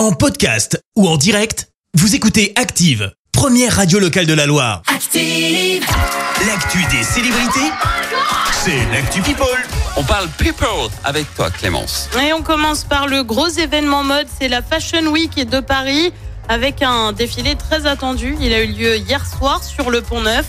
En 0.00 0.12
podcast 0.12 0.82
ou 0.96 1.06
en 1.06 1.18
direct, 1.18 1.68
vous 1.92 2.14
écoutez 2.14 2.54
Active, 2.56 3.12
première 3.32 3.76
radio 3.76 3.98
locale 3.98 4.24
de 4.24 4.32
la 4.32 4.46
Loire. 4.46 4.80
Active. 4.86 5.84
L'actu 6.46 6.78
des 6.90 7.02
célébrités, 7.02 7.70
c'est 8.64 8.78
l'actu 8.92 9.20
People. 9.20 9.44
On 9.98 10.02
parle 10.02 10.26
people 10.38 10.88
avec 11.04 11.26
toi, 11.34 11.50
Clémence. 11.50 12.08
Et 12.26 12.32
on 12.32 12.40
commence 12.40 12.84
par 12.84 13.08
le 13.08 13.22
gros 13.24 13.48
événement 13.48 14.02
mode, 14.02 14.26
c'est 14.40 14.48
la 14.48 14.62
Fashion 14.62 15.06
Week 15.08 15.34
de 15.34 15.60
Paris 15.60 16.14
avec 16.48 16.80
un 16.80 17.12
défilé 17.12 17.54
très 17.56 17.84
attendu. 17.84 18.38
Il 18.40 18.54
a 18.54 18.62
eu 18.62 18.68
lieu 18.68 18.96
hier 18.96 19.26
soir 19.26 19.62
sur 19.62 19.90
le 19.90 20.00
Pont 20.00 20.22
Neuf. 20.22 20.46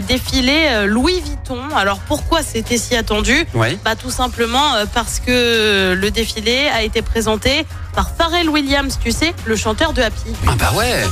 Défilé 0.00 0.66
euh, 0.70 0.86
Louis 0.86 1.20
Vuitton. 1.20 1.58
Alors 1.76 1.98
pourquoi 2.00 2.42
c'était 2.42 2.78
si 2.78 2.96
attendu. 2.96 3.46
Bah 3.84 3.94
tout 3.96 4.10
simplement 4.10 4.74
euh, 4.76 4.84
parce 4.92 5.20
que 5.20 5.94
le 5.94 6.10
défilé 6.10 6.68
a 6.74 6.82
été 6.82 7.02
présenté 7.02 7.66
par 7.94 8.10
Pharrell 8.16 8.48
Williams, 8.48 8.98
tu 9.04 9.12
sais, 9.12 9.34
le 9.44 9.54
chanteur 9.54 9.92
de 9.92 10.00
Happy. 10.00 10.32
Ah 10.48 10.52
bah 10.58 10.72
ouais. 10.76 11.02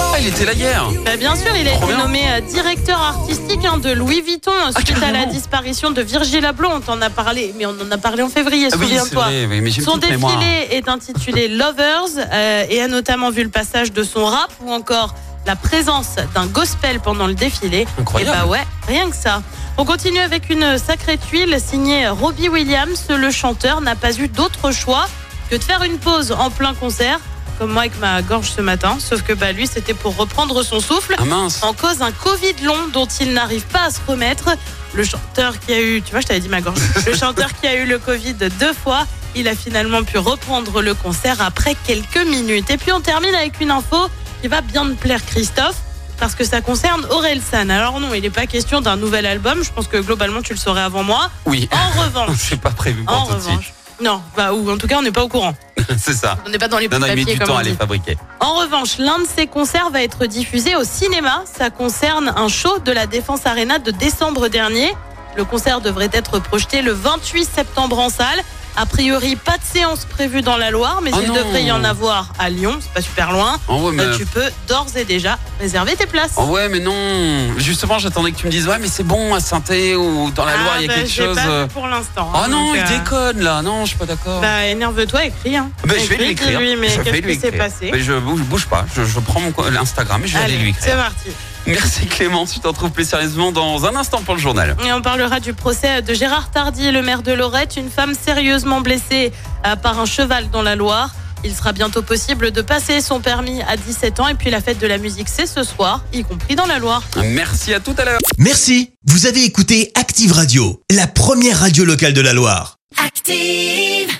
Ah, 0.00 0.18
il 0.18 0.26
était 0.28 0.46
là 0.46 0.54
hier. 0.54 0.86
Bah, 1.04 1.16
bien 1.18 1.36
sûr, 1.36 1.50
il 1.54 1.68
a 1.68 1.74
été 1.74 1.94
nommé 1.98 2.20
euh, 2.30 2.40
directeur 2.40 2.98
artistique 3.00 3.64
hein, 3.66 3.76
de 3.76 3.90
Louis 3.92 4.22
Vuitton 4.22 4.52
suite 4.74 5.02
à 5.02 5.12
la 5.12 5.26
disparition 5.26 5.90
de 5.90 6.00
Virgil 6.00 6.44
Abloh. 6.46 6.70
On 6.72 6.80
t'en 6.80 7.00
a 7.02 7.10
parlé, 7.10 7.54
mais 7.58 7.66
on 7.66 7.74
en 7.78 7.90
a 7.90 7.98
parlé 7.98 8.22
en 8.22 8.30
février, 8.30 8.68
Ah 8.72 8.76
souviens-toi. 8.76 9.26
oui, 9.28 9.72
Son 9.82 9.98
mémoire. 9.98 10.38
défilé 10.38 10.68
est 10.70 10.88
intitulé 10.88 11.48
Lovers 11.48 12.04
euh, 12.32 12.64
et 12.70 12.80
a 12.80 12.88
notamment 12.88 13.30
vu 13.30 13.42
le 13.42 13.50
passage 13.50 13.92
de 13.92 14.02
son 14.02 14.24
rap 14.24 14.50
ou 14.62 14.72
encore 14.72 15.14
la 15.46 15.56
présence 15.56 16.16
d'un 16.34 16.46
gospel 16.46 17.00
pendant 17.00 17.26
le 17.26 17.34
défilé. 17.34 17.86
Incroyable. 18.00 18.36
Et 18.36 18.40
bah 18.40 18.46
ouais, 18.46 18.66
rien 18.88 19.08
que 19.08 19.16
ça. 19.16 19.42
On 19.78 19.84
continue 19.84 20.18
avec 20.18 20.50
une 20.50 20.78
sacrée 20.78 21.18
tuile 21.18 21.58
signée 21.64 22.08
Robbie 22.08 22.48
Williams. 22.48 23.06
Le 23.08 23.30
chanteur 23.30 23.80
n'a 23.80 23.94
pas 23.94 24.12
eu 24.16 24.28
d'autre 24.28 24.72
choix 24.72 25.06
que 25.50 25.56
de 25.56 25.62
faire 25.62 25.82
une 25.82 25.98
pause 25.98 26.32
en 26.32 26.50
plein 26.50 26.74
concert, 26.74 27.20
comme 27.58 27.72
moi 27.72 27.82
avec 27.82 27.98
ma 28.00 28.22
gorge 28.22 28.50
ce 28.50 28.60
matin. 28.60 28.96
Sauf 28.98 29.22
que 29.22 29.32
bah 29.32 29.52
lui, 29.52 29.66
c'était 29.66 29.94
pour 29.94 30.16
reprendre 30.16 30.62
son 30.62 30.80
souffle. 30.80 31.14
Ah 31.18 31.24
mince. 31.24 31.62
En 31.62 31.72
cause 31.72 32.02
un 32.02 32.10
Covid 32.10 32.54
long 32.64 32.88
dont 32.92 33.06
il 33.06 33.32
n'arrive 33.32 33.66
pas 33.66 33.84
à 33.84 33.90
se 33.90 34.00
remettre. 34.06 34.50
Le 34.94 35.04
chanteur 35.04 35.60
qui 35.60 35.72
a 35.72 35.80
eu, 35.80 36.02
tu 36.02 36.10
vois, 36.10 36.20
je 36.20 36.26
t'avais 36.26 36.40
dit 36.40 36.48
ma 36.48 36.60
gorge. 36.60 36.80
Le 37.06 37.14
chanteur 37.14 37.50
qui 37.60 37.66
a 37.66 37.76
eu 37.76 37.86
le 37.86 37.98
Covid 37.98 38.34
deux 38.58 38.72
fois, 38.72 39.06
il 39.34 39.46
a 39.46 39.54
finalement 39.54 40.02
pu 40.02 40.16
reprendre 40.16 40.80
le 40.80 40.94
concert 40.94 41.40
après 41.42 41.76
quelques 41.86 42.26
minutes. 42.26 42.70
Et 42.70 42.78
puis 42.78 42.92
on 42.92 43.00
termine 43.00 43.34
avec 43.34 43.60
une 43.60 43.70
info 43.70 44.08
qui 44.42 44.48
va 44.48 44.60
bien 44.60 44.86
te 44.86 44.94
plaire, 44.94 45.24
Christophe. 45.24 45.76
Parce 46.18 46.34
que 46.34 46.44
ça 46.44 46.62
concerne 46.62 47.06
Aurel 47.10 47.42
San. 47.42 47.70
Alors 47.70 48.00
non, 48.00 48.14
il 48.14 48.22
n'est 48.22 48.30
pas 48.30 48.46
question 48.46 48.80
d'un 48.80 48.96
nouvel 48.96 49.26
album. 49.26 49.62
Je 49.62 49.70
pense 49.70 49.86
que 49.86 49.98
globalement 49.98 50.40
tu 50.40 50.54
le 50.54 50.58
saurais 50.58 50.80
avant 50.80 51.02
moi. 51.02 51.30
Oui. 51.44 51.68
En 51.72 52.00
revanche, 52.02 52.36
C'est 52.38 52.60
pas 52.60 52.70
prévu 52.70 53.04
pour 53.04 53.14
en 53.14 53.26
tout 53.26 53.34
de 53.34 53.40
suite. 53.40 53.50
revanche, 53.50 53.72
non, 54.00 54.22
bah 54.34 54.54
ou 54.54 54.70
en 54.70 54.78
tout 54.78 54.86
cas 54.86 54.96
on 54.98 55.02
n'est 55.02 55.12
pas 55.12 55.22
au 55.24 55.28
courant. 55.28 55.54
C'est 55.98 56.14
ça. 56.14 56.38
On 56.46 56.48
n'est 56.48 56.58
pas 56.58 56.68
dans 56.68 56.78
les 56.78 56.88
Non, 56.88 56.98
non, 57.00 57.06
il 57.06 57.16
met 57.16 57.24
du 57.24 57.38
temps 57.38 57.54
on 57.54 57.58
à 57.58 57.62
les 57.62 57.74
fabriquer. 57.74 58.16
En 58.40 58.54
revanche, 58.54 58.96
l'un 58.98 59.18
de 59.18 59.26
ces 59.26 59.46
concerts 59.46 59.90
va 59.90 60.02
être 60.02 60.24
diffusé 60.24 60.74
au 60.74 60.84
cinéma. 60.84 61.42
Ça 61.58 61.68
concerne 61.68 62.32
un 62.34 62.48
show 62.48 62.78
de 62.78 62.92
la 62.92 63.06
Défense 63.06 63.44
Arena 63.44 63.78
de 63.78 63.90
décembre 63.90 64.48
dernier. 64.48 64.90
Le 65.36 65.44
concert 65.44 65.82
devrait 65.82 66.10
être 66.14 66.38
projeté 66.38 66.80
le 66.80 66.92
28 66.92 67.44
septembre 67.44 67.98
en 67.98 68.08
salle. 68.08 68.40
A 68.78 68.84
priori, 68.84 69.36
pas 69.36 69.56
de 69.56 69.62
séance 69.64 70.04
prévue 70.04 70.42
dans 70.42 70.56
la 70.58 70.70
Loire, 70.70 71.00
mais 71.02 71.10
Oh 71.14 71.18
il 71.22 71.28
non. 71.28 71.34
devrait 71.34 71.64
y 71.64 71.72
en 71.72 71.82
avoir 71.82 72.32
à 72.38 72.50
Lyon. 72.50 72.76
C'est 72.80 72.92
pas 72.92 73.00
super 73.00 73.32
loin. 73.32 73.56
Oh 73.68 73.76
ouais, 73.88 73.92
mais... 73.94 74.02
Euh, 74.02 74.16
Tu 74.16 74.26
peux 74.26 74.50
d'ores 74.68 74.88
et 74.96 75.04
déjà 75.04 75.38
réserver 75.60 75.96
tes 75.96 76.06
places. 76.06 76.34
Oh 76.36 76.44
ouais, 76.44 76.68
mais 76.68 76.80
non. 76.80 77.56
Justement, 77.56 77.98
j'attendais 77.98 78.32
que 78.32 78.36
tu 78.36 78.46
me 78.46 78.50
dises, 78.50 78.68
ouais, 78.68 78.78
mais 78.78 78.88
c'est 78.88 79.02
bon 79.02 79.34
à 79.34 79.40
saint 79.40 79.62
ou 79.96 80.30
dans 80.30 80.44
la 80.44 80.56
Loire, 80.56 80.74
il 80.78 80.82
y 80.82 80.84
a 80.84 80.88
bah, 80.88 80.94
quelque 80.94 81.10
chose. 81.10 81.36
pas 81.36 81.46
euh, 81.46 81.62
vu 81.64 81.68
pour 81.70 81.86
l'instant. 81.88 82.30
Oh 82.34 82.36
hein, 82.36 82.48
non, 82.48 82.66
donc, 82.66 82.76
il 82.76 82.80
euh, 82.94 82.98
déconne 82.98 83.40
là. 83.40 83.62
Non, 83.62 83.84
je 83.84 83.88
suis 83.88 83.98
pas 83.98 84.06
d'accord. 84.06 84.40
Bah, 84.40 84.66
énerve-toi, 84.66 85.24
écris. 85.24 85.56
Hein. 85.56 85.70
Bah, 85.86 85.94
je 85.98 86.06
vais 86.08 86.16
lui 86.16 86.30
écrire. 86.32 86.58
dis-lui, 86.58 86.76
mais 86.76 86.88
qu'est-ce 86.88 87.10
lui 87.10 87.34
qui 87.34 87.40
s'est 87.40 87.48
écrire. 87.48 87.64
passé 87.64 87.90
Mais 87.92 88.00
je 88.00 88.12
bouge, 88.12 88.40
bouge 88.42 88.66
pas. 88.66 88.84
Je, 88.94 89.04
je 89.04 89.20
prends 89.20 89.40
mon 89.40 89.52
l'Instagram 89.70 90.22
et 90.22 90.28
je 90.28 90.36
vais 90.36 90.44
aller 90.44 90.56
lui 90.58 90.62
Allez, 90.64 90.74
c'est 90.78 90.88
écrire. 90.90 91.02
parti. 91.04 91.30
Merci 91.76 92.06
Clémence. 92.06 92.52
Tu 92.52 92.60
t'en 92.60 92.72
trouves 92.72 92.90
plus 92.90 93.08
sérieusement 93.08 93.52
dans 93.52 93.86
un 93.86 93.96
instant 93.96 94.22
pour 94.22 94.34
le 94.34 94.40
journal. 94.40 94.76
Et 94.86 94.92
on 94.92 95.02
parlera 95.02 95.40
du 95.40 95.52
procès 95.52 96.02
de 96.02 96.14
Gérard 96.14 96.50
Tardy, 96.50 96.90
le 96.92 97.02
maire 97.02 97.22
de 97.22 97.32
Lorette, 97.32 97.76
une 97.76 97.90
femme 97.90 98.14
sérieusement 98.14 98.80
blessée 98.80 99.32
euh, 99.66 99.76
par 99.76 99.98
un 99.98 100.06
cheval 100.06 100.48
dans 100.50 100.62
la 100.62 100.76
Loire. 100.76 101.14
Il 101.44 101.54
sera 101.54 101.72
bientôt 101.72 102.02
possible 102.02 102.50
de 102.50 102.62
passer 102.62 103.00
son 103.00 103.20
permis 103.20 103.62
à 103.62 103.76
17 103.76 104.20
ans 104.20 104.28
et 104.28 104.34
puis 104.34 104.50
la 104.50 104.60
fête 104.60 104.78
de 104.78 104.86
la 104.86 104.98
musique 104.98 105.28
c'est 105.28 105.46
ce 105.46 105.62
soir, 105.62 106.02
y 106.12 106.24
compris 106.24 106.56
dans 106.56 106.66
la 106.66 106.78
Loire. 106.78 107.02
Merci 107.22 107.74
à 107.74 107.80
tout 107.80 107.94
à 107.98 108.04
l'heure. 108.04 108.20
Merci, 108.38 108.90
vous 109.04 109.26
avez 109.26 109.44
écouté 109.44 109.92
Active 109.94 110.32
Radio, 110.32 110.80
la 110.90 111.06
première 111.06 111.60
radio 111.60 111.84
locale 111.84 112.14
de 112.14 112.20
la 112.20 112.32
Loire. 112.32 112.78
Active. 113.04 114.16